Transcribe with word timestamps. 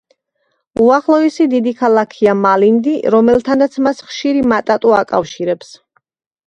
უახლოესი 0.85 1.47
დიდი 1.51 1.73
ქალაქია 1.83 2.35
მალინდი, 2.47 2.95
რომელთანაც 3.17 3.81
მას 3.89 4.05
ხშირი 4.09 4.43
მატატუ 4.55 5.01
აკავშირებს. 5.05 5.75